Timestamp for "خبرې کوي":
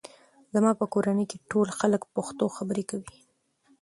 2.55-3.13